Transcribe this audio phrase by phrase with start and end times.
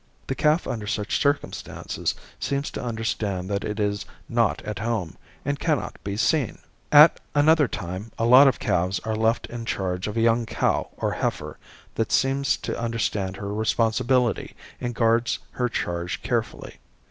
[0.25, 5.59] The calf under such circumstances seems to understand that it is "not at home," and
[5.59, 6.57] cannot be seen.
[6.91, 10.89] At another time a lot of calves are left in charge of a young cow
[10.97, 11.59] or heifer
[11.93, 16.79] that seems to understand her responsibility and guards her charge carefully.